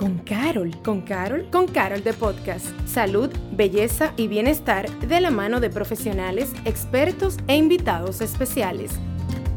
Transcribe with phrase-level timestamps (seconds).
[0.00, 0.74] con Carol.
[0.82, 1.50] ¿Con Carol?
[1.50, 2.66] Con Carol de Podcast.
[2.86, 8.92] Salud, belleza y bienestar de la mano de profesionales, expertos e invitados especiales.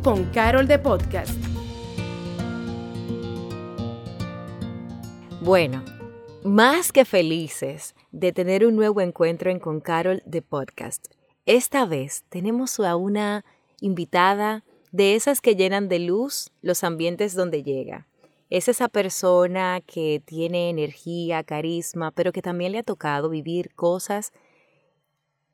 [0.03, 1.31] Con Carol de Podcast.
[5.39, 5.81] Bueno,
[6.43, 11.07] más que felices de tener un nuevo encuentro en Con Carol de Podcast.
[11.45, 13.45] Esta vez tenemos a una
[13.79, 18.07] invitada de esas que llenan de luz los ambientes donde llega.
[18.53, 24.31] Es esa persona que tiene energía, carisma, pero que también le ha tocado vivir cosas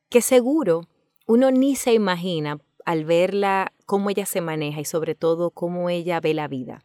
[0.10, 0.82] que seguro
[1.26, 6.20] uno ni se imagina al verla cómo ella se maneja y sobre todo cómo ella
[6.20, 6.84] ve la vida.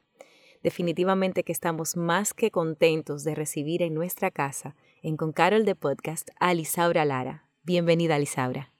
[0.62, 5.74] Definitivamente que estamos más que contentos de recibir en nuestra casa, en Con Carol de
[5.74, 7.48] Podcast, a Lisaura Lara.
[7.64, 8.72] Bienvenida, Lisaura.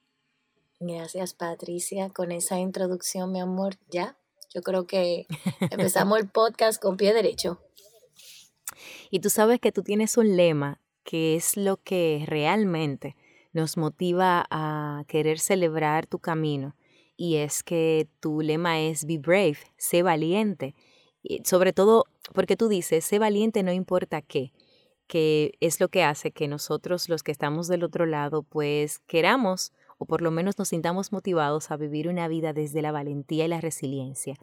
[0.79, 2.11] Gracias, Patricia.
[2.11, 4.17] Con esa introducción, mi amor, ya.
[4.55, 5.27] Yo creo que
[5.71, 7.61] empezamos el podcast con pie derecho.
[9.11, 13.15] Y tú sabes que tú tienes un lema que es lo que realmente
[13.53, 16.75] nos motiva a querer celebrar tu camino.
[17.17, 20.75] Y es que tu lema es Be Brave, sé valiente.
[21.23, 24.53] Y sobre todo porque tú dices, sé valiente no importa qué,
[25.07, 29.73] que es lo que hace que nosotros los que estamos del otro lado pues queramos
[29.99, 33.49] o por lo menos nos sintamos motivados a vivir una vida desde la valentía y
[33.49, 34.37] la resiliencia.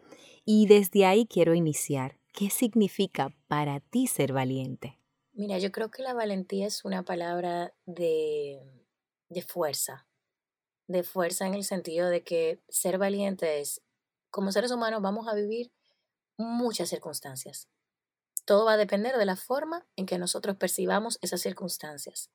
[0.45, 2.17] Y desde ahí quiero iniciar.
[2.33, 4.97] ¿Qué significa para ti ser valiente?
[5.33, 8.61] Mira, yo creo que la valentía es una palabra de,
[9.29, 10.07] de fuerza,
[10.87, 13.81] de fuerza en el sentido de que ser valiente es,
[14.29, 15.71] como seres humanos vamos a vivir
[16.37, 17.69] muchas circunstancias.
[18.45, 22.29] Todo va a depender de la forma en que nosotros percibamos esas circunstancias.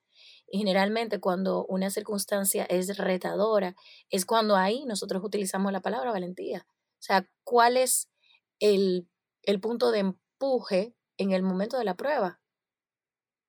[0.49, 3.75] Generalmente cuando una circunstancia es retadora,
[4.11, 6.67] es cuando ahí nosotros utilizamos la palabra valentía.
[6.69, 8.09] O sea, ¿cuál es
[8.61, 9.09] el,
[9.43, 12.41] el punto de empuje en el momento de la prueba?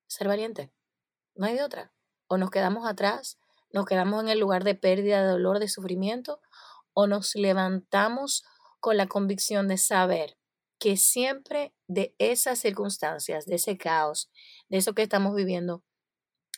[0.08, 0.72] Ser valiente.
[1.36, 1.94] No hay de otra.
[2.28, 3.38] O nos quedamos atrás,
[3.72, 6.42] nos quedamos en el lugar de pérdida, de dolor, de sufrimiento,
[6.94, 8.44] o nos levantamos
[8.80, 10.38] con la convicción de saber
[10.80, 14.30] que siempre de esas circunstancias, de ese caos,
[14.70, 15.84] de eso que estamos viviendo,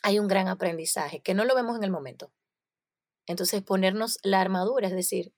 [0.02, 2.30] hay un gran aprendizaje que no lo vemos en el momento.
[3.26, 5.32] Entonces, ponernos la armadura, es decir,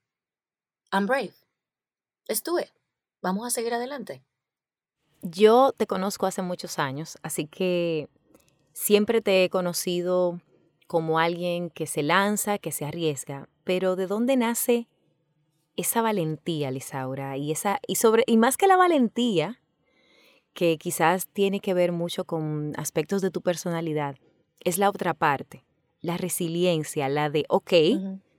[0.93, 1.35] I'm brave.
[2.29, 2.43] It.
[3.21, 4.23] Vamos a seguir adelante.
[5.23, 8.09] Yo te conozco hace muchos años, así que
[8.73, 10.41] siempre te he conocido
[10.87, 14.89] como alguien que se lanza, que se arriesga, pero ¿de dónde nace
[15.77, 17.37] esa valentía, Lisaura?
[17.37, 19.61] Y esa y sobre y más que la valentía,
[20.55, 24.17] que quizás tiene que ver mucho con aspectos de tu personalidad,
[24.65, 25.65] es la otra parte,
[26.01, 27.73] la resiliencia, la de, ok,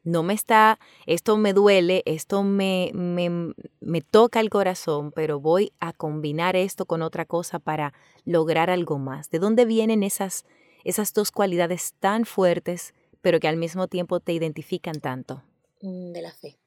[0.03, 5.71] no me está, esto me duele, esto me, me, me, toca el corazón, pero voy
[5.79, 7.93] a combinar esto con otra cosa para
[8.25, 9.29] lograr algo más.
[9.29, 10.45] ¿De dónde vienen esas,
[10.83, 15.43] esas dos cualidades tan fuertes, pero que al mismo tiempo te identifican tanto?
[15.81, 16.59] Mm, de la fe.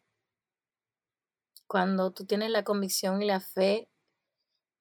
[1.67, 3.89] Cuando tú tienes la convicción y la fe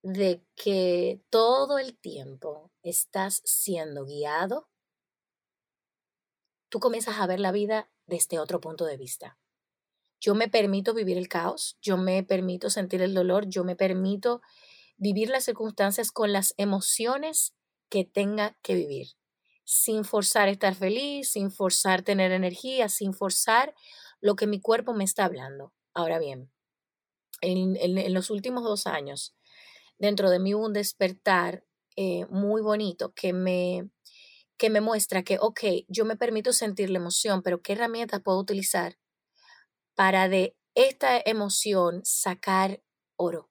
[0.05, 4.69] de que todo el tiempo estás siendo guiado,
[6.69, 9.39] tú comienzas a ver la vida desde otro punto de vista.
[10.21, 14.43] Yo me permito vivir el caos, yo me permito sentir el dolor, yo me permito
[14.95, 17.55] vivir las circunstancias con las emociones
[17.89, 19.07] que tenga que vivir,
[19.63, 23.73] sin forzar estar feliz, sin forzar tener energía, sin forzar
[24.21, 25.73] lo que mi cuerpo me está hablando.
[25.95, 26.51] Ahora bien,
[27.41, 29.35] en, en los últimos dos años,
[29.97, 31.63] dentro de mí un despertar
[31.95, 33.89] eh, muy bonito que me,
[34.57, 38.39] que me muestra que, ok, yo me permito sentir la emoción, pero ¿qué herramientas puedo
[38.39, 38.97] utilizar
[39.95, 42.81] para de esta emoción sacar
[43.17, 43.49] oro?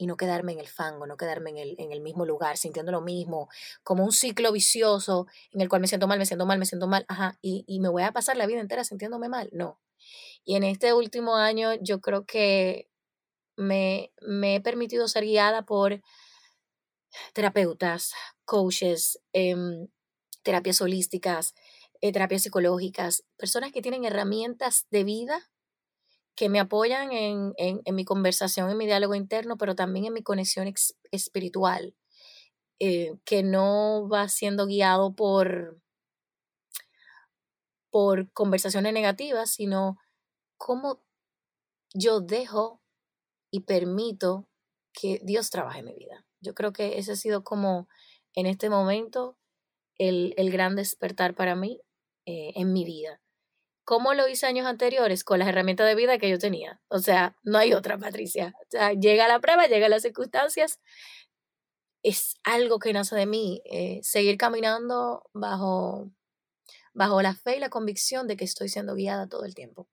[0.00, 2.92] Y no quedarme en el fango, no quedarme en el, en el mismo lugar, sintiendo
[2.92, 3.48] lo mismo,
[3.82, 6.86] como un ciclo vicioso en el cual me siento mal, me siento mal, me siento
[6.86, 9.50] mal, ajá, y, y me voy a pasar la vida entera sintiéndome mal.
[9.52, 9.80] No.
[10.44, 12.88] Y en este último año yo creo que
[13.58, 16.00] me, me he permitido ser guiada por
[17.34, 18.12] terapeutas,
[18.44, 19.88] coaches, em,
[20.42, 21.54] terapias holísticas,
[22.00, 25.50] eh, terapias psicológicas, personas que tienen herramientas de vida
[26.36, 30.22] que me apoyan en, en, mi conversación, en mi diálogo interno, pero también en mi
[30.22, 30.72] conexión
[31.10, 31.96] espiritual,
[32.78, 35.80] eh, que no va siendo guiado por,
[37.90, 39.98] por conversaciones negativas, sino
[40.56, 41.02] cómo
[41.92, 42.77] yo dejo
[43.50, 44.48] y permito
[44.92, 46.24] que Dios trabaje en mi vida.
[46.40, 47.88] Yo creo que ese ha sido como
[48.34, 49.36] en este momento
[49.96, 51.80] el, el gran despertar para mí
[52.26, 53.22] eh, en mi vida.
[53.84, 55.24] ¿Cómo lo hice años anteriores?
[55.24, 56.78] Con las herramientas de vida que yo tenía.
[56.88, 58.52] O sea, no hay otra, Patricia.
[58.60, 60.78] O sea, llega la prueba, llegan las circunstancias.
[62.02, 66.10] es algo que nace de mí, eh, seguir caminando bajo,
[66.92, 69.88] bajo la fe y la convicción de que estoy siendo guiada todo el tiempo.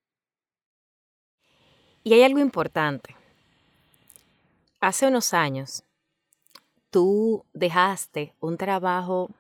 [2.04, 3.16] Y hay algo importante.
[4.86, 5.84] Hace unos años,
[6.92, 9.32] tú dejaste un trabajo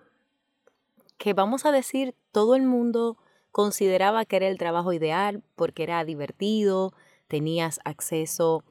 [1.19, 3.15] que vamos a decir todo el mundo
[3.51, 6.93] consideraba que era el trabajo ideal porque era divertido,
[7.27, 8.63] tenías acceso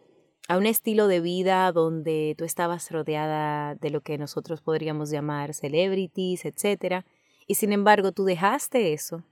[0.48, 5.54] a un estilo de vida donde tú estabas rodeada de lo que nosotros podríamos llamar
[5.54, 7.04] celebrities, etc.
[7.46, 9.22] Y sin embargo, tú dejaste eso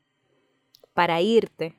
[0.95, 1.75] para irte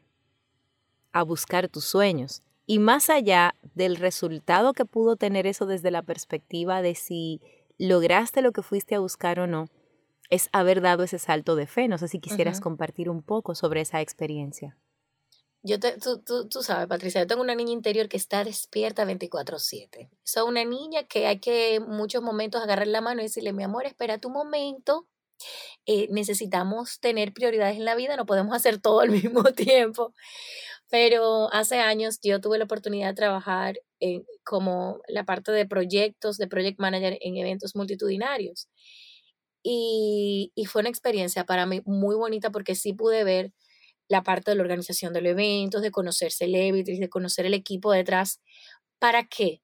[1.14, 2.44] a buscar tus sueños.
[2.66, 7.42] Y más allá del resultado que pudo tener eso desde la perspectiva de si
[7.78, 9.68] lograste lo que fuiste a buscar o no,
[10.30, 11.88] es haber dado ese salto de fe.
[11.88, 14.78] No sé si quisieras compartir un poco sobre esa experiencia.
[15.66, 19.06] Yo te, tú, tú, tú, sabes, Patricia, yo tengo una niña interior que está despierta
[19.06, 20.10] 24/7.
[20.26, 23.64] Es una niña que hay que en muchos momentos agarrar la mano y decirle, mi
[23.64, 25.08] amor, espera tu momento.
[25.86, 30.14] Eh, necesitamos tener prioridades en la vida, no podemos hacer todo al mismo tiempo.
[30.94, 33.80] Pero hace años yo tuve la oportunidad de trabajar
[34.44, 38.70] como la parte de proyectos, de project manager en eventos multitudinarios.
[39.64, 43.54] Y, y fue una experiencia para mí muy bonita porque sí pude ver
[44.08, 47.92] la parte de la organización de los eventos, de conocer celebrities, de conocer el equipo
[47.92, 48.40] detrás.
[49.00, 49.64] ¿Para qué?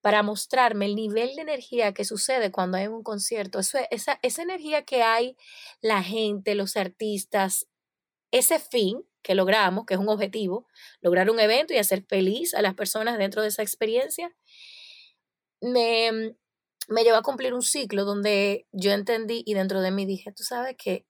[0.00, 3.60] Para mostrarme el nivel de energía que sucede cuando hay un concierto.
[3.60, 5.36] Eso, esa, esa energía que hay
[5.80, 7.68] la gente, los artistas,
[8.34, 10.66] ese fin que logramos, que es un objetivo,
[11.00, 14.34] lograr un evento y hacer feliz a las personas dentro de esa experiencia,
[15.60, 16.34] me,
[16.88, 20.42] me llevó a cumplir un ciclo donde yo entendí y dentro de mí dije, tú
[20.42, 21.06] sabes que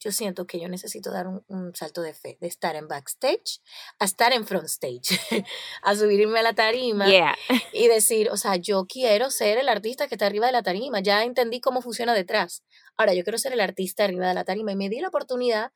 [0.00, 3.60] yo siento que yo necesito dar un, salto de fe, de estar en backstage
[3.98, 5.20] a estar en front stage,
[5.82, 7.06] a subirme a la tarima
[7.72, 11.00] y decir, o sea, yo quiero ser el artista que está arriba de la tarima,
[11.00, 12.64] ya entendí cómo funciona detrás.
[12.96, 15.72] Ahora, yo quiero ser el artista arriba de la tarima y me di la oportunidad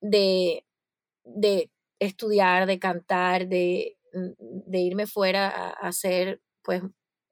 [0.00, 0.64] de,
[1.24, 6.82] de estudiar, de cantar, de, de irme fuera a, hacer, pues,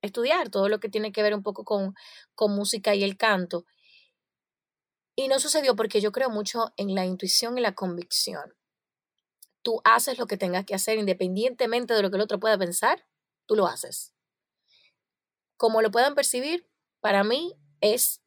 [0.02, 1.94] estudiar todo lo que tiene que ver un poco con,
[2.34, 3.64] con música y el canto.
[5.16, 8.54] Y no sucedió porque yo creo mucho en la intuición y la convicción.
[9.62, 13.06] Tú haces lo que tengas que hacer independientemente de lo que el otro pueda pensar,
[13.46, 14.12] tú lo haces.
[15.56, 16.68] Como lo puedan percibir,
[17.00, 18.20] para mí es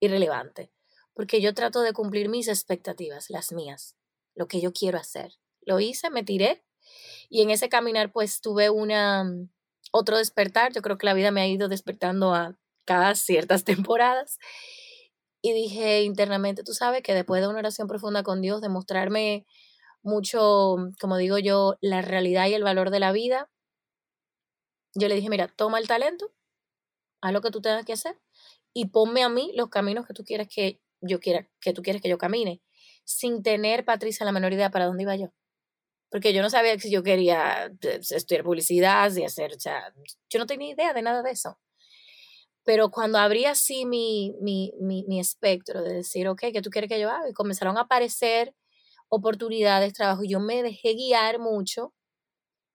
[0.00, 0.72] irrelevante,
[1.14, 3.94] porque yo trato de cumplir mis expectativas, las mías,
[4.34, 5.38] lo que yo quiero hacer.
[5.60, 6.64] Lo hice, me tiré
[7.28, 9.30] y en ese caminar pues tuve una
[9.92, 14.38] otro despertar, yo creo que la vida me ha ido despertando a cada ciertas temporadas
[15.42, 19.44] y dije internamente, tú sabes que después de una oración profunda con Dios, de mostrarme
[20.02, 23.50] mucho, como digo yo, la realidad y el valor de la vida,
[24.94, 26.32] yo le dije, mira, toma el talento,
[27.20, 28.20] haz lo que tú tengas que hacer
[28.72, 32.00] y ponme a mí los caminos que tú quieres que yo quiera, que tú quieres
[32.00, 32.62] que yo camine,
[33.04, 35.32] sin tener, Patricia, la menor idea para dónde iba yo.
[36.10, 40.46] Porque yo no sabía si yo quería eh, estudiar publicidad, y hacer, o yo no
[40.46, 41.58] tenía idea de nada de eso.
[42.64, 46.88] Pero cuando abrí así mi, mi, mi, mi espectro de decir, ok, ¿qué tú quieres
[46.88, 47.28] que yo haga?
[47.28, 48.54] Y comenzaron a aparecer
[49.08, 51.92] oportunidades, trabajo, yo me dejé guiar mucho.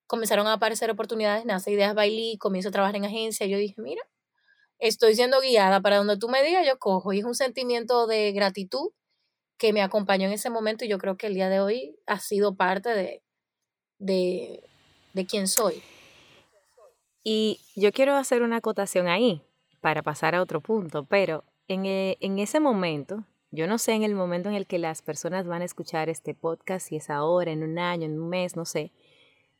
[0.07, 3.48] Comenzaron a aparecer oportunidades, nace Ideas Bailí, comienzo a trabajar en agencia.
[3.48, 4.01] Yo dije, mira,
[4.80, 7.14] estoy siendo guiada para donde tú me digas, yo cojo.
[7.14, 8.92] Y es un sentimiento de gratitud
[9.57, 12.19] que me acompañó en ese momento y yo creo que el día de hoy ha
[12.19, 13.23] sido parte de,
[13.97, 14.64] de,
[15.14, 15.81] de quién soy.
[17.23, 19.42] Y yo quiero hacer una acotación ahí,
[19.88, 24.04] para pasar a otro punto, pero en, eh, en, ese momento, yo no sé en
[24.04, 27.52] el momento en el que las personas van a escuchar este podcast, si es ahora,
[27.52, 28.92] en un año, en un mes, no sé,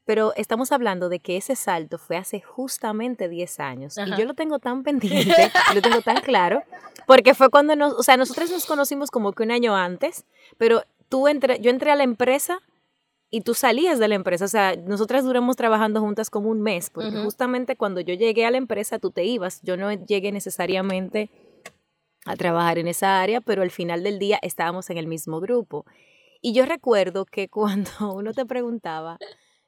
[0.04, 4.34] pero estamos hablando de que ese salto fue hace justamente 10 años y yo lo
[4.34, 6.62] tengo tan pendiente, lo tengo tan claro,
[7.06, 10.26] porque fue cuando nos, o sea, nosotros nos conocimos como que un año antes,
[10.58, 12.60] pero tú entré, yo entré a la empresa
[13.30, 14.46] y tú salías de la empresa.
[14.46, 18.52] O sea, nosotras duramos trabajando juntas como un mes, porque justamente cuando yo llegué a
[18.52, 19.62] la empresa tú te ibas.
[19.64, 21.30] Yo no llegué necesariamente
[22.26, 25.86] a trabajar en esa área, pero al final del día estábamos en el mismo grupo.
[26.42, 29.18] Y yo recuerdo que cuando uno te preguntaba,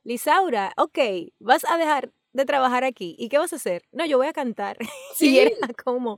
[0.04, 1.00] Lisaura, ok,
[1.40, 3.84] vas a dejar de trabajar aquí, ¿y qué vas a hacer?
[3.92, 4.78] No, yo voy a cantar.
[5.16, 5.32] Sí.
[5.32, 5.52] Y era
[5.84, 6.18] como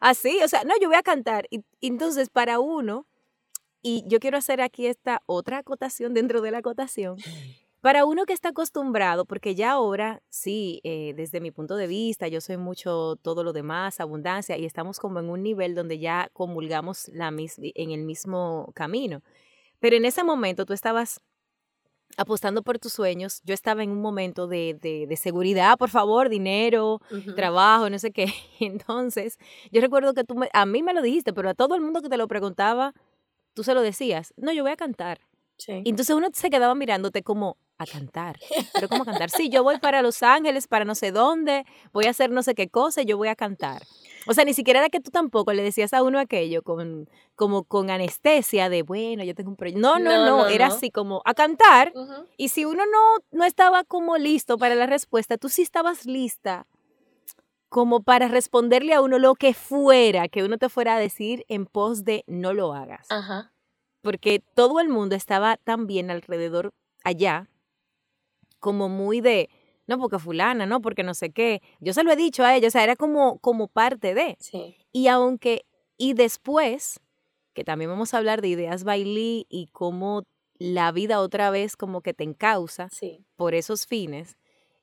[0.00, 1.46] así, o sea, no, yo voy a cantar.
[1.50, 3.06] y entonces para uno
[3.82, 7.16] y yo quiero hacer aquí esta otra acotación dentro de la acotación.
[7.80, 12.26] Para uno que está acostumbrado, porque ya ahora, sí, eh, desde mi punto de vista,
[12.26, 16.28] yo soy mucho todo lo demás, abundancia, y estamos como en un nivel donde ya
[16.32, 19.22] comulgamos la en el mismo camino.
[19.78, 21.20] Pero en ese momento tú estabas
[22.16, 27.00] apostando por tus sueños, yo estaba en un momento de, de, seguridad, por favor, dinero,
[27.36, 28.26] trabajo, no sé qué.
[28.60, 29.38] Entonces,
[29.70, 32.08] yo recuerdo que tú a mí me lo dijiste, pero a todo el mundo que
[32.08, 32.92] te lo preguntaba,
[33.58, 35.18] tú se lo decías, no, yo voy a cantar.
[35.66, 38.38] Y entonces uno se quedaba mirándote como a cantar.
[38.72, 39.30] Pero ¿cómo cantar?
[39.30, 42.54] Sí, yo voy para Los Ángeles, para no sé dónde, voy a hacer no sé
[42.54, 43.82] qué cosa, yo voy a cantar.
[44.28, 47.64] O sea, ni siquiera era que tú tampoco le decías a uno aquello con, como
[47.64, 49.80] con anestesia de, bueno, yo tengo un proyecto.
[49.80, 51.92] No, no, no, era así como a cantar.
[52.36, 56.68] Y si uno no, no estaba como listo para la respuesta, tú sí estabas lista
[57.68, 61.66] como para responderle a uno lo que fuera, que uno te fuera a decir en
[61.66, 63.06] pos de no lo hagas.
[63.10, 63.52] Ajá.
[64.02, 66.70] Porque todo el mundo estaba también alrededor
[67.04, 67.48] allá,
[68.58, 69.50] como muy de,
[69.86, 71.60] no porque fulana, no porque no sé qué.
[71.80, 74.36] Yo se lo he dicho a ella, o sea, era como, como parte de.
[74.40, 74.76] Sí.
[74.92, 77.00] Y aunque, y después,
[77.52, 80.22] que también vamos a hablar de ideas bailí y cómo
[80.58, 83.24] la vida otra vez como que te encausa sí.
[83.36, 84.37] por esos fines.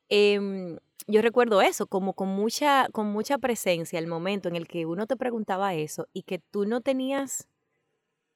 [0.10, 4.86] Em, yo recuerdo eso, como con mucha, con mucha presencia, el momento en el que
[4.86, 7.48] uno te preguntaba eso y que tú no tenías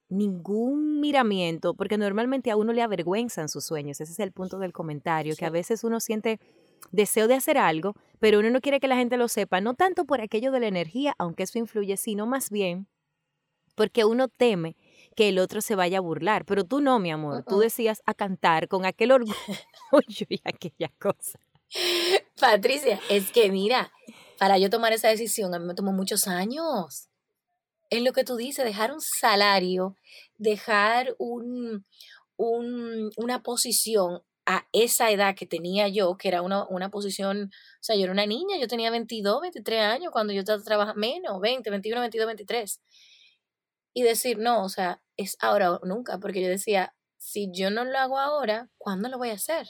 [0.10, 4.74] ningún miramiento, porque normalmente a uno le avergüenzan sus sueños, ese es el punto del
[4.74, 6.40] comentario, que a veces uno siente
[6.92, 10.06] deseo de hacer algo, pero uno no quiere que la gente lo sepa, no tanto
[10.06, 12.88] por aquello de la energía, aunque eso influye, sino más bien
[13.76, 14.76] porque uno teme
[15.16, 18.14] que el otro se vaya a burlar, pero tú no, mi amor, tú decías a
[18.14, 19.34] cantar con aquel orgullo
[20.30, 21.40] y aquella cosa.
[22.40, 23.92] Patricia, es que mira,
[24.38, 27.10] para yo tomar esa decisión a mí me tomó muchos años
[27.90, 29.96] es lo que tú dices, dejar un salario,
[30.38, 31.86] dejar un,
[32.38, 37.96] una posición a esa edad que tenía yo, que era una, una, posición, o sea,
[37.96, 42.02] yo era una niña, yo tenía 22, 23 años cuando yo trabajando, menos, 20, 21,
[42.02, 42.82] 22, 23.
[43.94, 47.86] Y decir, no, o sea, es ahora o nunca, porque yo decía, si yo no
[47.86, 49.68] lo hago ahora, ¿cuándo lo voy a hacer?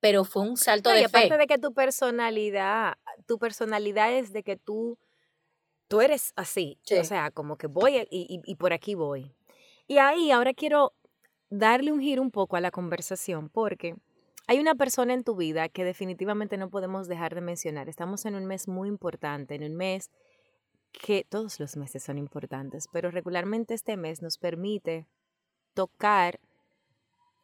[0.00, 2.94] Pero fue un salto de y aparte de que tu personalidad,
[3.26, 4.98] tu personalidad es de que tú
[5.90, 9.34] tú eres así, o sea, como que voy y, por aquí voy.
[9.88, 10.94] Y ahí ahora quiero
[11.50, 13.96] darle un giro un poco a la conversación porque
[14.46, 17.88] hay una persona en tu vida que definitivamente no podemos dejar de mencionar.
[17.88, 20.12] Estamos en un mes muy importante, en un mes
[20.92, 25.08] que todos los meses son importantes, pero regularmente este mes nos permite
[25.74, 26.38] tocar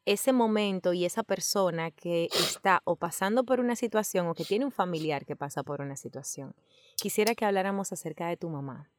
[0.07, 4.65] ese momento y esa persona que está o pasando por una situación o que tiene
[4.65, 6.55] un familiar que pasa por una situación.
[6.97, 8.91] Quisiera que habláramos acerca de tu mamá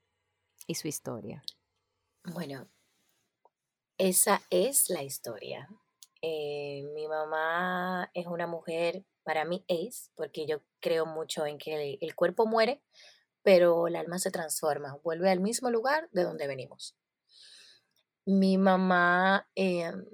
[0.67, 1.41] y su historia.
[2.25, 2.67] Bueno,
[3.97, 5.69] esa es la historia.
[6.21, 11.97] Eh, mi mamá es una mujer, para mí es, porque yo creo mucho en que
[12.01, 12.83] el, cuerpo muere,
[13.43, 16.97] pero el alma se transforma, vuelve al mismo lugar de donde venimos.
[18.25, 20.05] Mi mamá em,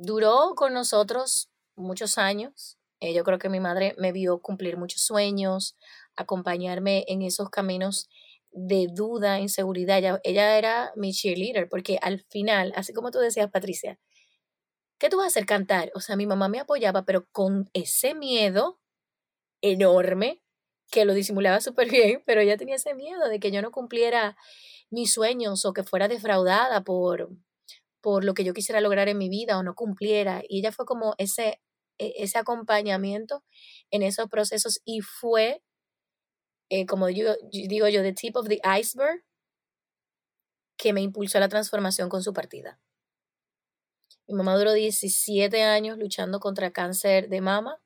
[0.00, 2.78] duró con nosotros muchos años.
[3.00, 5.76] Eh, yo creo que mi madre me vio cumplir muchos sueños,
[6.16, 8.08] acompañarme en esos caminos
[8.50, 9.98] de duda, inseguridad.
[9.98, 13.98] Ella, ella era mi cheerleader, porque al final, así como tú decías, Patricia,
[14.98, 15.92] ¿qué tú vas a hacer cantar?
[15.94, 18.80] O sea, mi mamá me apoyaba, pero con ese miedo
[19.62, 20.42] enorme,
[20.90, 24.36] que lo disimulaba súper bien, pero ella tenía ese miedo de que yo no cumpliera
[24.90, 27.30] mis sueños o que fuera defraudada por,
[28.08, 30.42] por lo que yo quisiera lograr en mi vida o no cumpliera.
[30.48, 31.60] Y ella fue como ese,
[31.98, 33.44] e, ese acompañamiento
[33.90, 35.62] en esos procesos y fue,
[36.70, 39.22] eh, como yo, digo yo, the tip of the iceberg
[40.78, 42.80] que me impulsó a la transformación con su partida.
[44.26, 47.78] Mi mamá duró 17 años luchando contra cáncer de mama,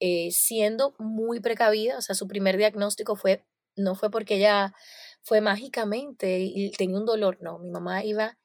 [0.00, 3.44] eh, siendo muy precavida, o sea, su primer diagnóstico fue,
[3.76, 4.72] no fue porque ella
[5.20, 8.38] fue mágicamente y tenía un dolor, no, mi mamá iba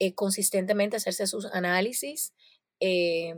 [0.00, 2.34] eh, consistentemente hacerse sus análisis.
[2.80, 3.34] Eh,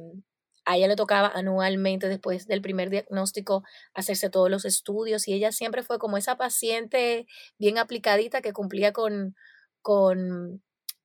[0.64, 3.64] a ella le tocaba anualmente después del primer diagnóstico
[3.94, 7.26] hacerse todos los estudios y ella siempre fue como esa paciente
[7.58, 9.34] bien aplicadita que cumplía con,
[9.82, 10.62] con,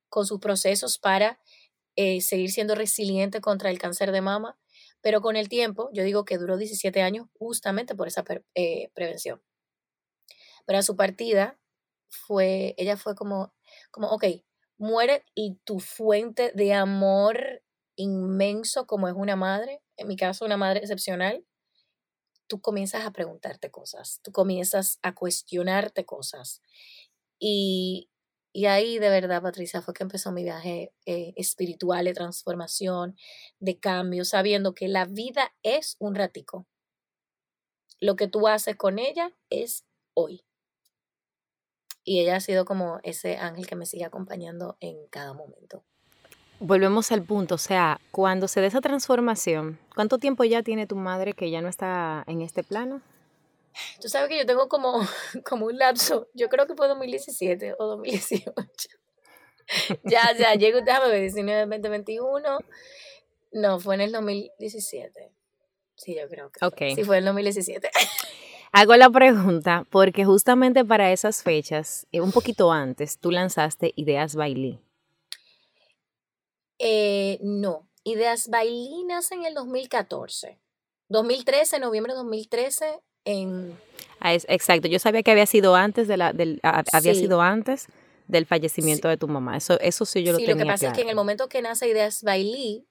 [0.10, 1.40] con sus procesos para
[1.96, 4.60] eh, seguir siendo resiliente contra el cáncer de mama.
[5.02, 9.42] Pero con el tiempo, yo digo que duró 17 años justamente por esa prevención.
[10.66, 11.58] Pero a su partida,
[12.10, 13.54] fue, ella fue como,
[13.92, 14.26] como, ok,
[14.78, 17.64] muere y tu fuente de amor
[17.96, 21.44] inmenso como es una madre, en mi caso una madre excepcional,
[22.48, 26.62] tú comienzas a preguntarte cosas, tú comienzas a cuestionarte cosas.
[27.40, 28.10] Y,
[28.68, 33.16] ahí de verdad, Patricia, fue que empezó mi viaje eh, espiritual de transformación,
[33.60, 36.66] de cambio, sabiendo que la vida es un ratico.
[38.00, 40.47] Lo que tú haces con ella es hoy.
[42.08, 45.84] Y ella ha sido como ese ángel que me sigue acompañando en cada momento.
[46.62, 50.96] volvemos al punto, o sea, cuando se da esa transformación, ¿cuánto tiempo ya tiene tu
[50.96, 53.02] madre que ya no está en este plano?
[54.02, 55.02] Tú sabes que yo tengo como,
[55.46, 58.54] como un lapso, yo creo que fue 2017 o 2018.
[60.06, 62.60] ya, ya, llego, déjame ver, 19, 20, 21.
[63.52, 65.30] No, fue en el 2017.
[65.96, 66.66] Sí, yo creo que.
[66.66, 66.96] Ok.
[66.96, 67.90] Sí, fue en el 2017.
[68.80, 74.36] Hago la pregunta porque justamente para esas fechas, eh, un poquito antes, tú lanzaste Ideas
[74.36, 74.80] Bailí.
[76.78, 80.60] Eh, no, Ideas Bailí nace en el 2014.
[81.10, 83.76] 2013, noviembre de 2013, en...
[84.20, 87.88] Ah, exacto, yo sabía que había sido antes de la, del, había sido antes
[88.28, 89.58] del fallecimiento de tu mamá.
[89.58, 91.50] Eso, eso sí yo lo tenía Sí, lo que pasa es que en el momento
[91.50, 92.88] que nace Ideas Bailí,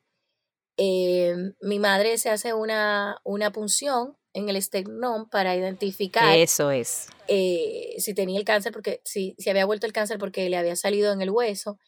[0.78, 6.37] eh, mi madre se hace una, una punción en el esternón para identificar.
[6.37, 7.09] Eso es.
[7.26, 10.76] Eh, si tenía el cáncer, porque si, si había vuelto el cáncer porque le había
[10.76, 11.78] salido en el hueso.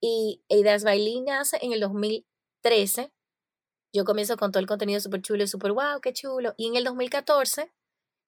[0.00, 3.12] Y Ideas Bailí nace en el 2013.
[3.92, 6.54] Yo comienzo con todo el contenido súper chulo y súper wow, qué chulo.
[6.56, 7.72] Y en el 2014,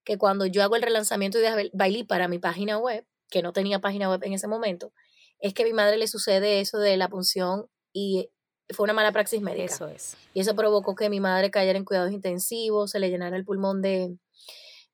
[0.04, 3.52] que cuando yo hago el relanzamiento de Ideas Bailí para mi página web, que no
[3.52, 4.92] tenía página web en ese momento,
[5.38, 8.30] es que a mi madre le sucede eso de la punción y
[8.70, 9.64] fue una mala praxis médica.
[9.64, 10.16] Eso es.
[10.32, 13.82] Y eso provocó que mi madre cayera en cuidados intensivos, se le llenara el pulmón
[13.82, 14.16] de,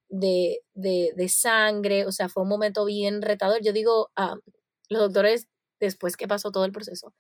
[0.09, 3.63] de, de, sangre, o sea, fue un momento bien retador.
[3.63, 4.35] Yo digo, a
[4.89, 5.47] los doctores,
[5.79, 7.15] después que pasó todo el proceso,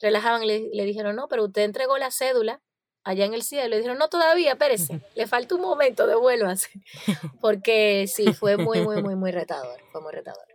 [0.00, 2.62] relajaban le, dijeron, no, pero usted entregó la cédula
[3.04, 3.68] allá en el cielo.
[3.68, 6.70] Le dijeron, no, todavía, espérese, le falta un momento, devuélvase.
[7.40, 10.46] Porque sí, fue muy, muy, muy, muy retador, fue muy retador.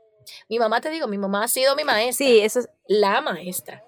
[0.48, 2.26] Mi mamá, te digo, mi mamá ha sido mi maestra.
[2.26, 3.84] Sí, eso es la maestra.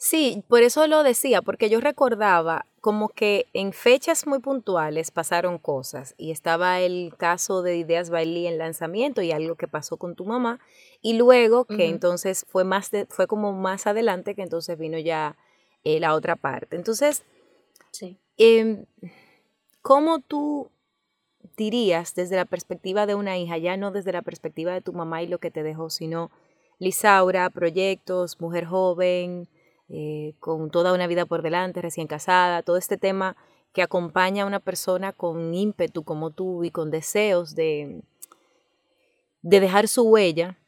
[0.00, 5.58] Sí, por eso lo decía, porque yo recordaba como que en fechas muy puntuales pasaron
[5.58, 10.14] cosas y estaba el caso de Ideas Bailey en lanzamiento y algo que pasó con
[10.14, 10.60] tu mamá
[11.02, 15.36] y luego que entonces fue más de, fue como más adelante que entonces vino ya
[15.82, 16.76] eh, la otra parte.
[16.76, 17.24] Entonces,
[17.90, 18.16] sí.
[18.36, 18.84] eh,
[19.82, 20.70] ¿cómo tú
[21.56, 25.24] dirías desde la perspectiva de una hija, ya no desde la perspectiva de tu mamá
[25.24, 26.30] y lo que te dejó, sino
[26.78, 29.48] Lisaura, proyectos, mujer joven,
[29.88, 33.36] eh, con toda una vida por delante, recién casada, todo este tema
[33.72, 38.02] que acompaña a una persona con ímpetu como tú y con deseos de,
[39.42, 40.58] de dejar su huella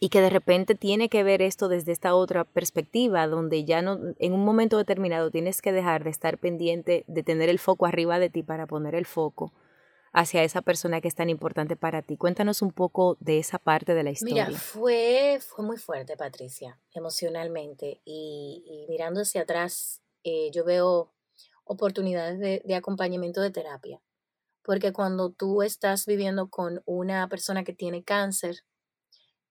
[0.00, 3.98] y que de repente tiene que ver esto desde esta otra perspectiva, donde ya no,
[4.18, 8.18] en un momento determinado tienes que dejar de estar pendiente de tener el foco arriba
[8.18, 9.52] de ti para poner el foco
[10.18, 12.16] hacia esa persona que es tan importante para ti.
[12.16, 14.46] Cuéntanos un poco de esa parte de la historia.
[14.48, 18.00] Mira, fue, fue muy fuerte, Patricia, emocionalmente.
[18.04, 21.12] Y, mirando hacia atrás, eh, yo veo
[21.62, 24.02] oportunidades de, de, acompañamiento de terapia.
[24.62, 28.64] Porque cuando tú estás viviendo con una persona que tiene cáncer,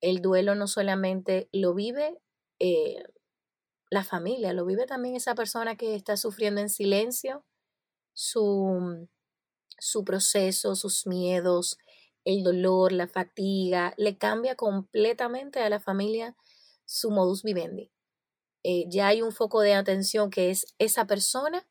[0.01, 2.19] el duelo no solamente lo vive
[2.59, 3.03] eh,
[3.89, 7.45] la familia, lo vive también esa persona que está sufriendo en silencio
[8.13, 9.07] su,
[9.79, 11.77] su proceso, sus miedos,
[12.25, 16.35] el dolor, la fatiga, le cambia completamente a la familia
[16.85, 17.91] su modus vivendi.
[18.63, 21.67] Eh, ya hay un foco de atención que es esa persona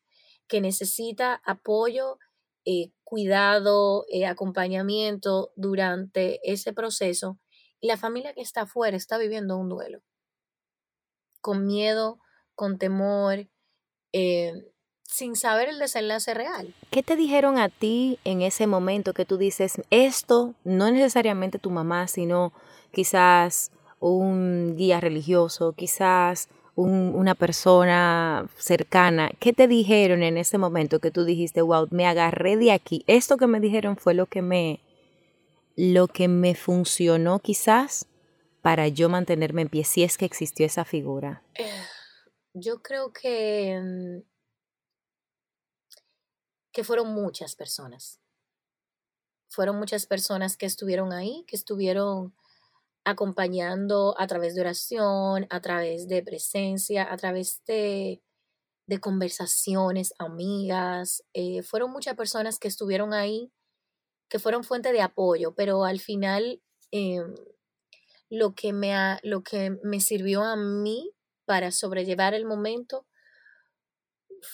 [0.47, 2.19] que necesita apoyo,
[2.65, 7.39] eh, cuidado, eh, acompañamiento durante ese proceso
[7.79, 10.01] y la familia que está afuera está viviendo un duelo,
[11.41, 12.19] con miedo,
[12.55, 13.47] con temor,
[14.13, 14.53] eh,
[15.17, 16.75] sin saber el desenlace real.
[16.91, 21.71] ¿Qué te dijeron a ti en ese momento que tú dices, esto no necesariamente tu
[21.71, 22.53] mamá, sino
[22.91, 29.31] quizás un guía religioso, quizás un, una persona cercana?
[29.39, 33.03] ¿Qué te dijeron en ese momento que tú dijiste, wow, me agarré de aquí?
[33.07, 34.81] Esto que me dijeron fue lo que me,
[35.75, 38.05] lo que me funcionó quizás
[38.61, 41.41] para yo mantenerme en pie, si es que existió esa figura?
[42.53, 44.36] Yo creo que, mm,
[46.77, 48.21] que fueron muchas personas.
[49.49, 52.35] Fueron muchas personas que estuvieron ahí, que estuvieron
[53.03, 58.21] acompañando a través de oración, a través de presencia, a través de,
[58.85, 61.23] de conversaciones, amigas.
[61.33, 63.51] Eh, fueron muchas personas que estuvieron ahí
[64.29, 66.61] que fueron fuente de apoyo, pero al final
[66.91, 67.33] em,
[68.29, 71.11] lo, que me lo que me sirvió a mí
[71.43, 73.07] para sobrellevar el momento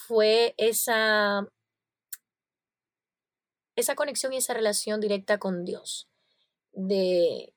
[0.07, 1.49] fue esa,
[3.75, 6.09] esa conexión y esa relación directa con Dios,
[6.71, 7.53] de,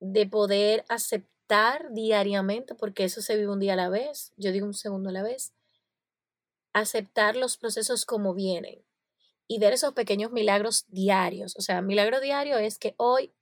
[0.00, 4.66] de poder aceptar diariamente, porque eso se vive un día a la vez, yo digo
[4.66, 5.52] un segundo a la vez,
[6.72, 8.84] aceptar los procesos como vienen
[9.48, 11.56] y ver esos pequeños milagros diarios.
[11.56, 13.34] O sea, milagro diario es que hoy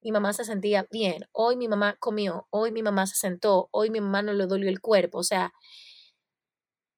[0.00, 3.90] mi mamá se sentía bien, hoy mi mamá comió, hoy mi mamá se sentó, hoy
[3.90, 5.52] mi mamá no le dolió el cuerpo, o sea,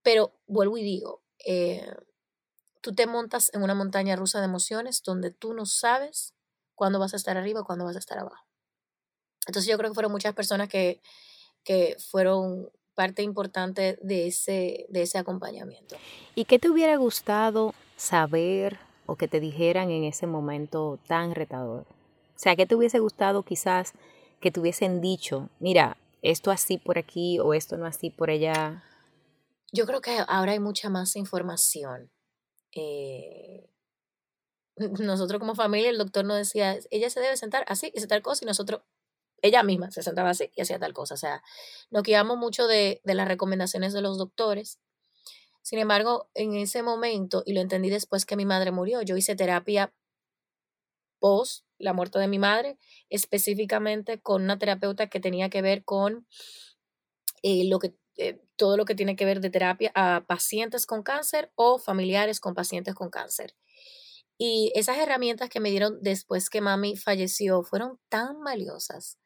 [0.03, 1.87] pero vuelvo y digo, eh,
[2.85, 6.35] tú te montas en una montaña rusa de emociones donde tú no sabes
[6.75, 8.45] cuándo vas a estar arriba o cuándo vas a estar abajo.
[9.47, 11.01] Entonces yo creo que fueron muchas personas que,
[11.65, 15.97] que fueron parte importante de ese, de ese acompañamiento.
[16.35, 21.87] ¿Y qué te hubiera gustado saber o que te dijeran en ese momento tan retador?
[22.37, 23.95] O sea, ¿qué te hubiese gustado quizás
[24.41, 28.85] que te hubiesen dicho, mira, esto así por aquí o esto no así por allá?
[29.73, 32.11] Yo creo que ahora hay mucha más información.
[32.75, 33.69] Eh,
[35.01, 38.45] nosotros como familia, el doctor nos decía, ella se debe sentar así, y tal cosa,
[38.45, 38.83] y nosotros,
[39.43, 41.15] ella misma se sentaba así y hacía tal cosa.
[41.15, 41.43] O sea,
[41.91, 44.81] nos guiamos mucho de, de las recomendaciones de los doctores.
[45.63, 49.37] Sin embargo, en ese momento, y lo entendí después que mi madre murió, yo hice
[49.37, 49.93] terapia
[51.21, 56.27] post la muerte de mi madre, específicamente con una terapeuta que tenía que ver con
[57.43, 61.03] eh, lo que, eh, todo lo que tiene que ver de terapia a pacientes con
[61.03, 63.55] cáncer o familiares con pacientes con cáncer.
[64.39, 69.19] Y esas herramientas que me dieron después que mami falleció fueron tan valiosas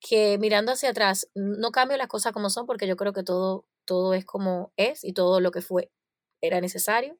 [0.00, 3.66] que mirando hacia atrás, no cambio las cosas como son porque yo creo que todo,
[3.86, 5.90] todo es como es y todo lo que fue
[6.42, 7.18] era necesario.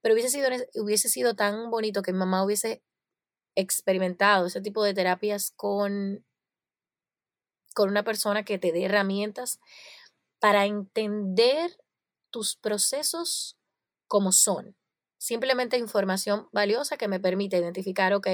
[0.00, 2.82] Pero hubiese sido, hubiese sido tan bonito que mamá hubiese
[3.56, 6.24] experimentado ese tipo de terapias con,
[7.74, 9.60] con una persona que te dé herramientas
[10.38, 11.76] para entender
[12.30, 13.58] tus procesos
[14.06, 14.76] como son.
[15.18, 18.28] Simplemente información valiosa que me permite identificar, ok,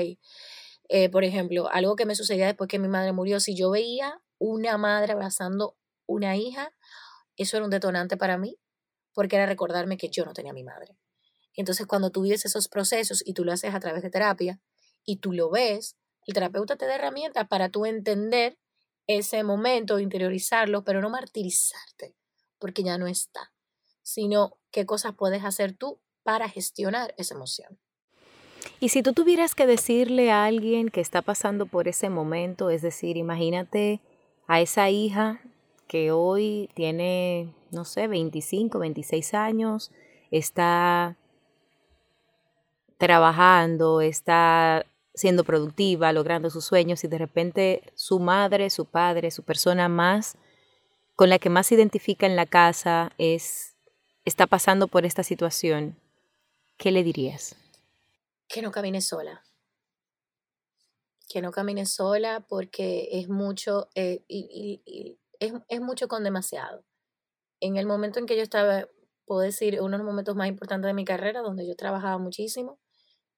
[0.89, 4.21] eh, por ejemplo, algo que me sucedía después que mi madre murió, si yo veía
[4.39, 6.71] una madre abrazando una hija,
[7.37, 8.59] eso era un detonante para mí,
[9.15, 10.99] porque era recordarme que yo no tenía mi madre.
[11.55, 14.61] Entonces, cuando tú vives esos procesos y tú lo haces a través de terapia,
[15.05, 18.59] y tú lo ves, el terapeuta te da herramientas para tú entender
[19.07, 22.15] ese momento, interiorizarlo, pero no martirizarte,
[22.59, 23.53] porque ya no está,
[24.03, 27.79] sino qué cosas puedes hacer tú para gestionar esa emoción.
[28.81, 32.83] Y si tú tuvieras que decirle a alguien que está pasando por ese momento, es
[32.83, 34.01] decir, imagínate
[34.47, 35.41] a esa hija
[35.87, 39.91] que hoy tiene, no sé, 25, 26 años,
[40.31, 41.17] está
[42.99, 49.45] trabajando, está siendo productiva, logrando sus sueños y de repente su madre, su padre, su
[49.45, 50.37] persona más
[51.15, 53.75] con la que más se identifica en la casa es
[54.25, 56.01] está pasando por esta situación,
[56.77, 57.57] ¿qué le dirías?
[58.49, 59.45] Que no camine sola.
[61.29, 66.85] Que no camine sola porque es mucho eh, y, es, es mucho con demasiado.
[67.61, 68.89] En el momento en que yo estaba,
[69.27, 72.79] puedo decir, uno de los momentos más importantes de mi carrera, donde yo trabajaba muchísimo,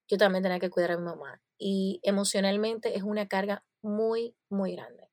[0.08, 1.40] yo también tenía que cuidar a mi mamá.
[1.58, 5.08] Y emocionalmente es una carga muy, muy grande.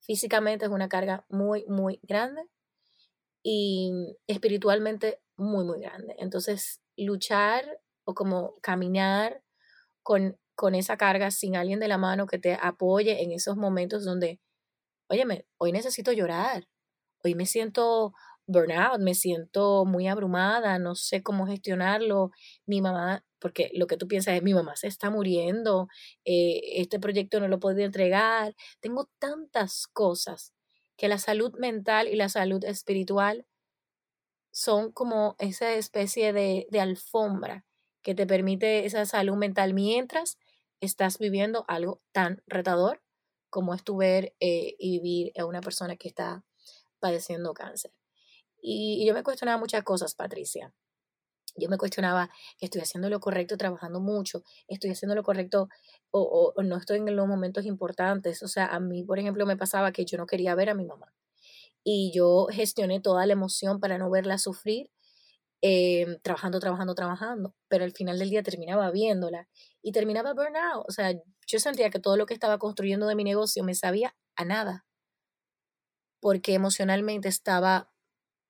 [0.00, 2.42] Físicamente es una carga muy, muy grande.
[3.42, 6.14] Y espiritualmente muy, muy grande.
[6.18, 9.42] Entonces, luchar o como caminar
[10.02, 14.04] con, con esa carga sin alguien de la mano que te apoye en esos momentos
[14.04, 14.40] donde,
[15.08, 16.68] óyeme, hoy necesito llorar.
[17.24, 18.12] Hoy me siento
[18.46, 22.30] burnout, me siento muy abrumada, no sé cómo gestionarlo.
[22.66, 25.88] Mi mamá, porque lo que tú piensas es, mi mamá se está muriendo,
[26.24, 28.54] eh, este proyecto no lo puedo entregar.
[28.80, 30.52] Tengo tantas cosas
[30.96, 33.46] que la salud mental y la salud espiritual
[34.50, 37.64] son como esa especie de, de alfombra
[38.02, 40.38] que te permite esa salud mental mientras
[40.80, 43.02] estás viviendo algo tan retador
[43.50, 46.44] como es tu ver eh, y vivir a una persona que está
[47.00, 47.92] padeciendo cáncer.
[48.60, 50.72] Y, yo me cuestionaba muchas cosas, Patricia.
[51.58, 55.68] Yo me cuestionaba, estoy haciendo lo correcto trabajando mucho, estoy haciendo lo correcto
[56.10, 58.42] o, no estoy en los momentos importantes.
[58.42, 60.84] O sea, a mí, por ejemplo, me pasaba que yo no quería ver a mi
[60.86, 61.12] mamá.
[61.84, 64.90] Y yo gestioné toda la emoción para no verla sufrir,
[65.62, 67.54] em, trabajando, trabajando, trabajando.
[67.68, 69.48] Pero al final del día terminaba viéndola
[69.82, 70.84] y terminaba burnout.
[70.88, 71.12] O sea,
[71.46, 74.86] yo sentía que todo lo que estaba construyendo de mi negocio me sabía a nada.
[76.20, 77.90] Porque emocionalmente estaba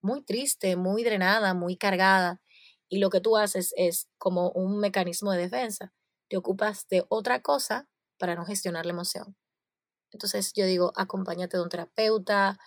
[0.02, 2.40] muy triste, muy drenada, muy cargada.
[2.88, 5.92] Y lo que tú haces es como un mecanismo de defensa.
[6.28, 9.36] Te ocupas de otra cosa para no gestionar la emoción.
[10.10, 12.58] Entonces yo digo, acompáñate de un terapeuta,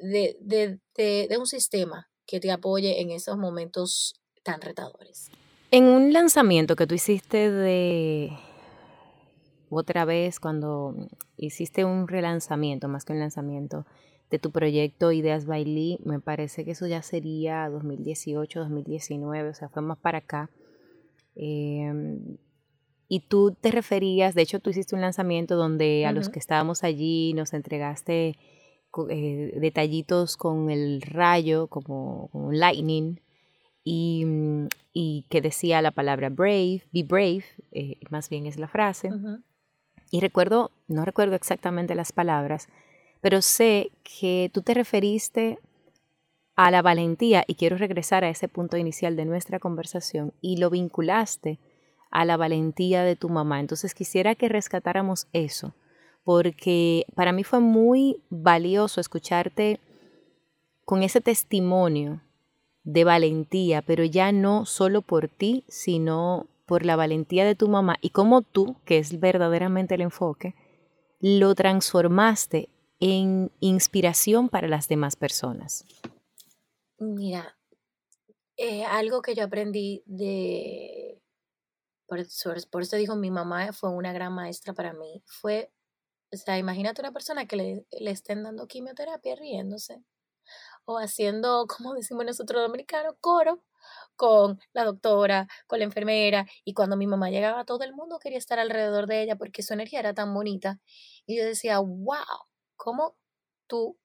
[0.00, 5.30] de, de, de, un sistema que te apoye en esos momentos tan retadores.
[5.70, 8.36] En un lanzamiento que tú hiciste de
[9.70, 10.94] otra vez, cuando
[11.36, 13.86] hiciste un relanzamiento, más que un lanzamiento,
[14.34, 19.68] de tu proyecto Ideas Bailí, me parece que eso ya sería 2018, 2019, o sea,
[19.68, 20.50] fue más para acá.
[21.36, 22.36] Em,
[23.06, 26.82] y tú te referías, de hecho tú hiciste un lanzamiento donde a los que estábamos
[26.82, 28.36] allí nos entregaste
[29.08, 33.20] eh, detallitos con el rayo, como, lightning,
[33.84, 38.66] y, mm, y, que decía la palabra brave, be brave, eh, más bien es la
[38.66, 39.10] frase.
[40.10, 42.68] Y recuerdo, no recuerdo exactamente las palabras,
[43.24, 45.58] pero sé que tú te referiste
[46.56, 50.68] a la valentía y quiero regresar a ese punto inicial de nuestra conversación y lo
[50.68, 51.58] vinculaste
[52.10, 53.60] a la valentía de tu mamá.
[53.60, 55.72] Entonces quisiera que rescatáramos eso,
[56.22, 59.80] porque para mí fue muy valioso escucharte
[60.84, 62.20] con ese testimonio
[62.82, 67.96] de valentía, pero ya no solo por ti, sino por la valentía de tu mamá
[68.02, 70.54] y cómo tú, que es verdaderamente el enfoque,
[71.22, 72.68] lo transformaste
[73.00, 75.84] en inspiración para las demás personas.
[76.98, 77.58] Mira,
[78.56, 81.20] eh, algo que yo aprendí de,
[82.06, 85.72] por, eso dijo mi mamá fue una gran maestra para mí, fue,
[86.32, 90.02] o sea, imagínate una persona que le, le estén dando quimioterapia riéndose
[90.84, 93.62] o haciendo, como decimos nosotros dominicanos, coro
[94.16, 98.38] con la doctora, con la enfermera, y cuando mi mamá llegaba, todo el mundo quería
[98.38, 100.80] estar alrededor de ella porque su energía era tan bonita.
[101.26, 103.16] Y yo decía, wow, ¿cómo
[103.66, 103.98] tú,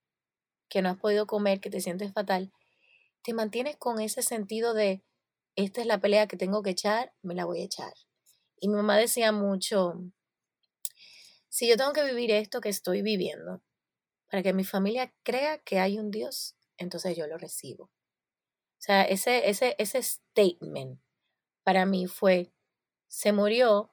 [0.70, 2.52] que no has podido comer, que te sientes fatal,
[3.24, 5.04] te mantienes con ese sentido de,
[5.56, 7.94] esta es la pelea que tengo que echar, me la voy a echar.
[8.60, 9.96] Y mi mamá decía mucho,
[11.50, 13.62] si yo tengo que vivir esto que estoy viviendo,
[14.30, 17.86] para que mi familia crea que hay un Dios, entonces yo lo recibo.
[17.86, 21.00] O sea, ese, ese, ese statement
[21.64, 22.54] para mí fue,
[23.08, 23.92] se murió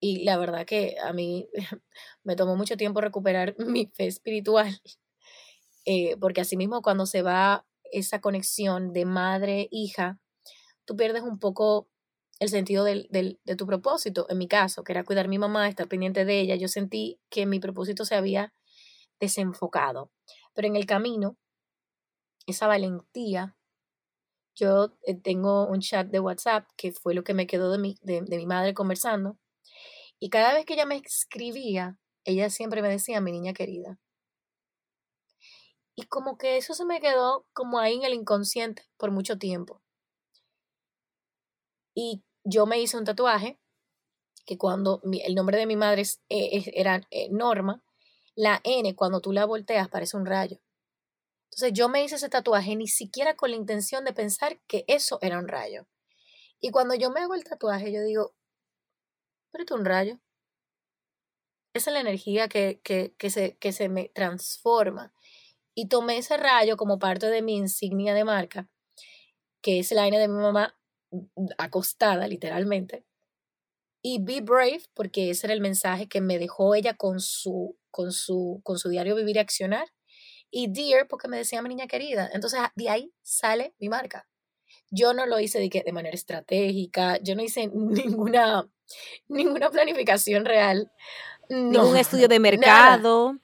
[0.00, 1.48] y la verdad que a mí
[2.24, 4.80] me tomó mucho tiempo recuperar mi fe espiritual,
[5.84, 10.18] eh, porque asimismo cuando se va esa conexión de madre-hija,
[10.84, 11.88] tú pierdes un poco
[12.40, 14.26] el sentido del, del, de tu propósito.
[14.28, 17.20] En mi caso, que era cuidar a mi mamá, estar pendiente de ella, yo sentí
[17.30, 18.52] que mi propósito se había
[19.20, 20.10] desenfocado.
[20.54, 21.36] Pero en el camino,
[22.46, 23.56] esa valentía,
[24.54, 27.96] yo eh, tengo un chat de WhatsApp que fue lo que me quedó de mi,
[28.02, 29.38] de, de mi madre conversando.
[30.20, 33.98] Y cada vez que ella me escribía, ella siempre me decía, mi niña querida.
[35.94, 39.82] Y como que eso se me quedó como ahí en el inconsciente por mucho tiempo.
[41.94, 43.58] Y yo me hice un tatuaje
[44.46, 47.82] que cuando el nombre de mi madre eh, era eh, Norma,
[48.34, 50.60] la N cuando tú la volteas parece un rayo.
[51.50, 55.18] Entonces yo me hice ese tatuaje ni siquiera con la intención de pensar que eso
[55.22, 55.88] era un rayo.
[56.60, 58.34] Y cuando yo me hago el tatuaje, yo digo,
[59.50, 60.18] pero un rayo.
[61.74, 65.12] Esa es la energía que, que, que, se, que se me transforma.
[65.74, 68.68] Y tomé ese rayo como parte de mi insignia de marca,
[69.62, 70.76] que es la N de mi mamá
[71.58, 73.04] acostada, literalmente.
[74.02, 78.12] Y Be Brave, porque ese era el mensaje que me dejó ella con su con
[78.12, 79.88] su, con su diario Vivir y Accionar.
[80.50, 82.30] Y Dear, porque me decía mi niña querida.
[82.32, 84.28] Entonces, de ahí sale mi marca.
[84.90, 88.68] Yo no lo hice de, que, de manera estratégica, yo no hice ninguna,
[89.28, 90.90] ninguna planificación real.
[91.48, 93.36] Ningún estudio de mercado.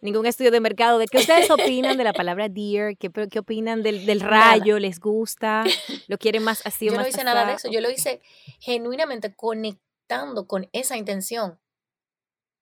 [0.00, 0.98] Ningún estudio de mercado.
[0.98, 2.96] ¿De qué ustedes opinan de la palabra dear?
[2.96, 4.78] ¿Qué, qué opinan del, del rayo?
[4.78, 5.64] ¿Les gusta?
[6.08, 7.70] ¿Lo quieren más así o más Yo no hice nada de eso.
[7.70, 8.20] Yo lo hice
[8.58, 11.58] genuinamente conectando con esa intención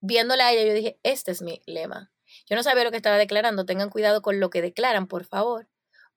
[0.00, 2.12] viéndola a ella, yo dije, este es mi lema.
[2.48, 5.68] Yo no sabía lo que estaba declarando, tengan cuidado con lo que declaran, por favor,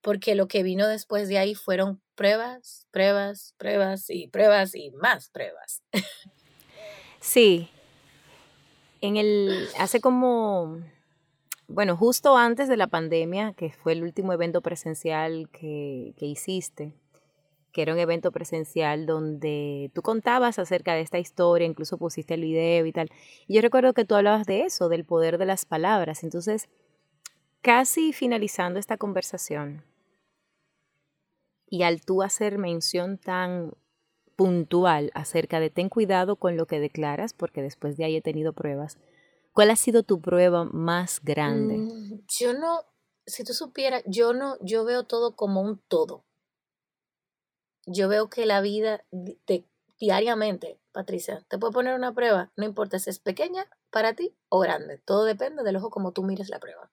[0.04, 5.30] porque lo que vino después de ahí fueron pruebas, pruebas, pruebas y pruebas y más
[5.30, 5.82] pruebas.
[7.20, 7.70] Sí.
[9.00, 10.82] En el, hace como,
[11.70, 16.94] bueno, justo antes de la pandemia, que fue el último evento presencial que, que hiciste,
[17.72, 22.42] que era un evento presencial donde tú contabas acerca de esta historia, incluso pusiste el
[22.42, 23.10] video y tal.
[23.48, 26.24] Y yo recuerdo que tú hablabas de eso, del poder de las palabras.
[26.24, 26.68] Entonces,
[27.62, 29.84] casi finalizando esta conversación,
[31.73, 33.73] y al tú hacer mención tan
[34.36, 38.53] puntual acerca de ten cuidado con lo que declaras, porque después de ahí he tenido
[38.53, 38.97] pruebas,
[39.53, 41.77] ¿cuál ha sido tu prueba más grande?
[41.77, 42.81] Mm, yo no,
[43.25, 46.25] si tú supieras, yo no, yo veo todo como un todo
[47.86, 49.03] yo veo que la vida
[49.99, 54.59] diariamente, Patricia, te puede poner una prueba, no importa si es pequeña para ti o
[54.59, 56.91] grande, todo depende del ojo como tú mires la prueba.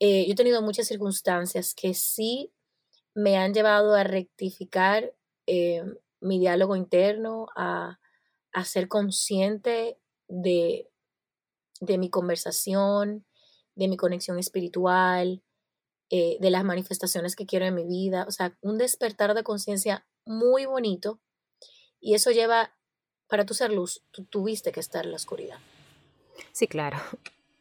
[0.00, 2.52] Eh, yo he tenido muchas circunstancias que sí
[3.14, 5.14] me han llevado a rectificar
[5.46, 5.82] eh,
[6.20, 8.00] mi diálogo interno, a,
[8.52, 9.98] a ser consciente
[10.28, 10.90] de,
[11.80, 13.24] de mi conversación,
[13.74, 15.42] de mi conexión espiritual,
[16.10, 20.06] eh, de las manifestaciones que quiero en mi vida, o sea, un despertar de conciencia
[20.24, 21.20] muy bonito
[22.00, 22.76] y eso lleva
[23.28, 25.58] para tu ser luz, tú tuviste que estar en la oscuridad.
[26.52, 26.98] Sí, claro.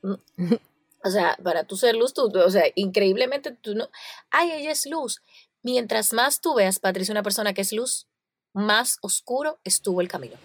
[1.03, 3.89] O sea, para tu ser luz, tú, o sea, increíblemente tú no.
[4.29, 5.21] Ay, ella es luz.
[5.61, 8.07] Mientras más tú veas, Patricia, una persona que es luz,
[8.53, 10.35] más oscuro estuvo el camino.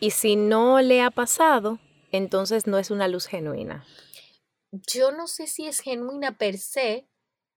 [0.00, 1.78] Y si no le ha pasado,
[2.12, 3.86] entonces no es una luz genuina.
[4.72, 7.08] Yo no sé si es genuina per se,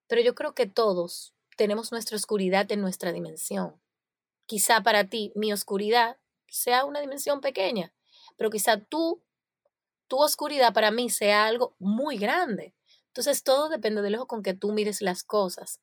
[0.07, 3.81] pero yo creo que todos tenemos nuestra oscuridad en nuestra dimensión.
[4.45, 7.93] Quizá para ti mi oscuridad sea una dimensión pequeña,
[8.37, 9.21] pero quizá tú,
[10.09, 12.73] tu oscuridad para mí sea algo muy grande.
[13.07, 15.79] Entonces todo depende del ojo con que tú mires las cosas.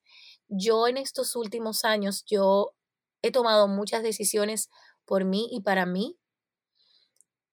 [0.49, 2.75] Yo en estos últimos años, yo
[3.23, 4.69] he tomado muchas decisiones
[5.05, 6.19] por mí y para mí,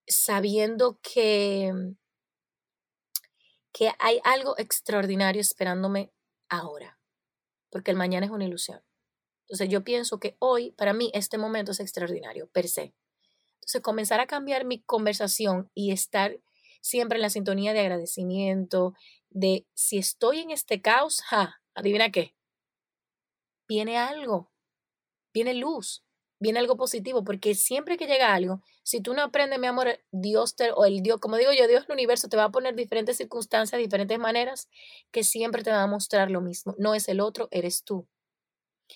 [0.08, 1.74] sabiendo que,
[3.72, 6.12] que hay algo extraordinario esperándome
[6.50, 7.00] ahora,
[7.70, 8.82] porque el mañana es una ilusión.
[9.42, 12.94] Entonces yo pienso que hoy, para mí, este momento es extraordinario, per se.
[13.56, 16.40] Entonces comenzar a cambiar mi conversación y estar
[16.84, 18.94] siempre en la sintonía de agradecimiento,
[19.30, 22.36] de si estoy en este caos, ja, adivina qué,
[23.70, 24.52] viene algo,
[25.34, 26.04] viene luz,
[26.40, 30.58] viene algo positivo, porque siempre que llega algo, si tú no aprendes, mi amor, Dios
[30.58, 33.16] te, o el Dios, como digo yo, Dios el universo te va a poner diferentes
[33.16, 34.68] circunstancias, diferentes maneras,
[35.12, 36.76] que siempre te va a mostrar lo mismo.
[36.78, 38.08] No es el otro, eres tú.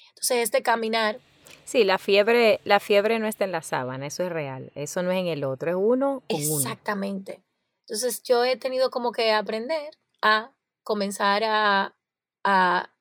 [0.10, 1.20] Entonces, este caminar.
[1.64, 4.74] Sí, la fiebre, la fiebre no está en la sábana, eso es real.
[4.76, 7.47] Eso no es en el otro, es uno con Exactamente.
[7.88, 10.52] Entonces, yo he tenido como que aprender a
[10.84, 11.96] comenzar a,
[12.44, 12.92] a,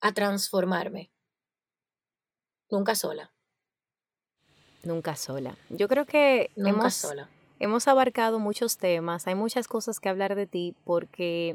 [0.00, 1.12] a transformarme.
[2.68, 3.32] Nunca sola.
[4.82, 5.56] Nunca sola.
[5.68, 7.28] Yo creo que hemos, sola.
[7.60, 11.54] hemos abarcado muchos temas, hay muchas cosas que hablar de ti porque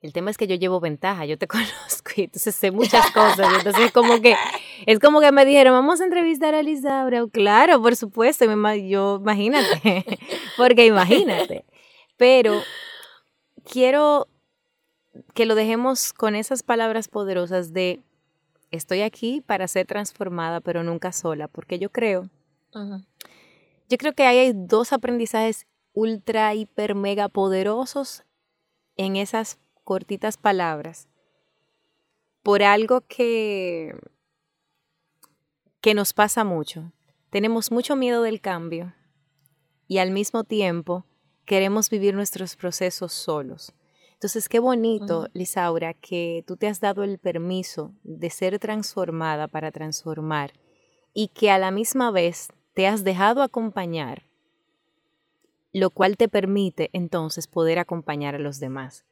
[0.00, 3.48] el tema es que yo llevo ventaja, yo te conozco y entonces sé muchas cosas.
[3.58, 4.36] Entonces como que
[4.86, 7.28] es como que me dijeron, vamos a entrevistar a Lisa Abreu.
[7.30, 8.44] Claro, por supuesto,
[8.76, 10.04] yo imagínate,
[10.56, 11.64] porque imagínate.
[12.16, 12.62] Pero
[13.64, 14.28] quiero
[15.34, 18.00] que lo dejemos con esas palabras poderosas de
[18.70, 22.28] estoy aquí para ser transformada, pero nunca sola, porque yo creo,
[23.88, 28.24] yo creo que hay dos aprendizajes ultra, hiper, mega poderosos
[28.96, 31.08] en esas cortitas palabras,
[32.42, 33.94] por algo que,
[35.80, 36.92] que nos pasa mucho.
[37.30, 38.94] Tenemos mucho miedo del cambio
[39.86, 41.06] y al mismo tiempo
[41.44, 43.72] queremos vivir nuestros procesos solos.
[44.14, 49.70] Entonces, qué bonito, Lisaura, que tú te has dado el permiso de ser transformada para
[49.70, 50.52] transformar
[51.14, 54.24] y que a la misma vez te has dejado acompañar,
[55.72, 59.05] lo cual te permite entonces poder acompañar a los demás.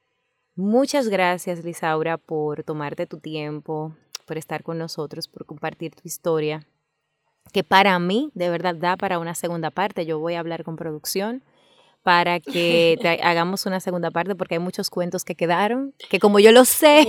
[0.57, 6.65] Muchas gracias, Lisaura, por tomarte tu tiempo, por estar con nosotros, por compartir tu historia,
[7.53, 10.07] que para mí de verdad da para una segunda parte.
[10.07, 11.43] Yo voy a hablar con producción
[12.05, 16.53] para que hagamos una segunda parte porque hay muchos cuentos que quedaron, que como yo
[16.53, 17.05] los sé,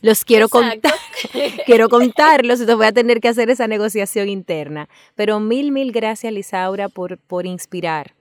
[0.00, 0.94] los quiero contar,
[1.66, 4.88] quiero contarlos, entonces voy a tener que hacer esa negociación interna.
[5.16, 8.14] Pero mil, mil gracias, Lisaura, por, por inspirar.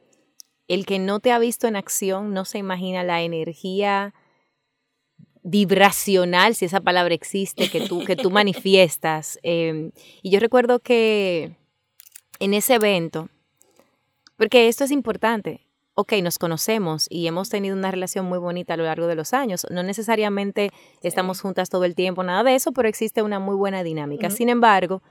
[0.68, 4.16] El que no te ha visto en acción no se imagina la energía
[5.46, 9.40] vibracional, si esa palabra existe, que tú, que tú manifiestas.
[9.44, 9.92] Em,
[10.24, 11.56] y yo recuerdo que
[12.40, 13.30] en ese evento,
[14.38, 15.62] porque esto es importante,
[15.94, 19.34] ok, nos conocemos y hemos tenido una relación muy bonita a lo largo de los
[19.34, 19.68] años.
[19.70, 20.72] No necesariamente
[21.04, 24.32] estamos juntas todo el tiempo, nada de eso, pero existe una muy buena dinámica.
[24.32, 25.04] Sin embargo,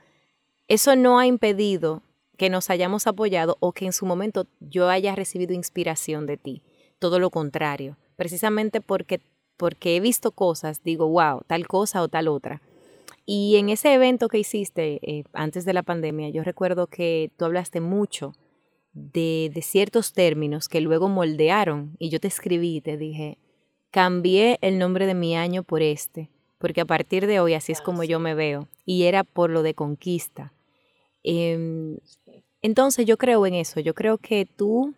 [0.67, 2.03] eso no ha impedido
[2.37, 6.61] que nos hayamos apoyado o que en su momento yo haya recibido inspiración de ti.
[6.99, 9.21] Todo lo contrario, precisamente porque,
[9.57, 12.61] porque he visto cosas, digo, wow, tal cosa o tal otra.
[13.25, 17.45] Y en ese evento que hiciste eh, antes de la pandemia, yo recuerdo que tú
[17.45, 18.33] hablaste mucho
[18.93, 23.37] de, ciertos términos que luego moldearon y yo te escribí y te dije,
[23.91, 27.81] cambié el nombre de mi año por este, porque a partir de hoy así es
[27.81, 30.53] como yo me veo y era por lo de conquista.
[31.23, 31.97] Em,
[32.61, 34.93] entonces yo creo en eso, yo creo que tú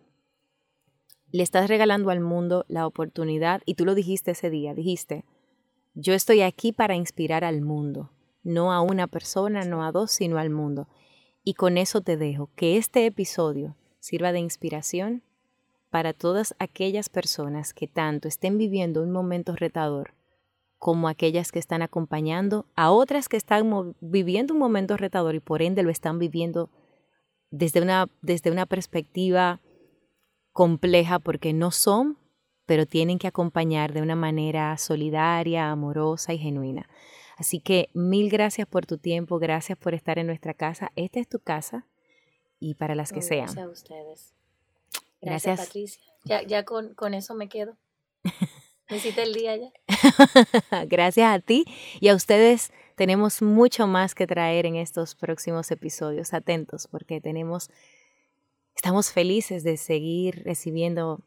[1.32, 5.26] le estás regalando al mundo la oportunidad y tú lo dijiste ese día, dijiste,
[5.94, 8.12] yo estoy aquí para inspirar al mundo,
[8.44, 10.88] no a una persona, no a dos, sino al mundo.
[11.44, 15.23] Y con eso te dejo, que este episodio sirva de inspiración
[15.90, 20.13] para todas aquellas personas que tanto estén viviendo un momento retador
[20.78, 25.62] como aquellas que están acompañando a otras que están viviendo un momento retador y por
[25.62, 26.69] ende lo están viviendo
[27.50, 29.60] desde una, desde una perspectiva
[30.58, 32.17] compleja porque no son,
[32.65, 36.89] pero tienen que acompañar de una manera solidaria, amorosa y genuina.
[37.37, 40.91] Así que mil gracias por tu tiempo, gracias por estar en nuestra casa.
[40.95, 41.85] Esta es tu casa
[42.60, 43.45] y para las que sean.
[43.45, 44.33] Gracias a ustedes.
[45.21, 46.01] Gracias, Patricia.
[46.23, 47.77] Ya, ya con, con eso me quedo.
[48.89, 49.71] Hiciste el día ya.
[50.87, 51.65] Gracias a ti
[51.99, 52.71] y a ustedes.
[52.95, 56.33] Tenemos mucho más que traer en estos próximos episodios.
[56.33, 57.69] Atentos porque tenemos,
[58.78, 61.19] estamos felices de seguir recibiendo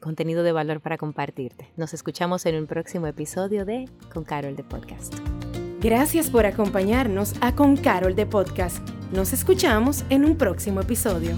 [0.00, 1.70] contenido de valor para compartirte.
[1.76, 5.14] Nos escuchamos en un próximo episodio de Con Carol de Podcast.
[5.80, 8.86] Gracias por acompañarnos a Con Carol de Podcast.
[9.12, 11.36] Nos escuchamos en un próximo episodio.